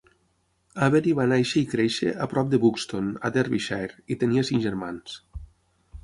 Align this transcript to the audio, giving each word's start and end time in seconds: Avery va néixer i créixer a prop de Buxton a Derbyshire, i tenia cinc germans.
Avery 0.85 1.11
va 1.17 1.25
néixer 1.31 1.61
i 1.65 1.67
créixer 1.73 2.13
a 2.25 2.27
prop 2.31 2.49
de 2.53 2.59
Buxton 2.63 3.11
a 3.29 3.31
Derbyshire, 3.35 3.99
i 4.15 4.17
tenia 4.25 4.45
cinc 4.51 4.65
germans. 4.65 5.19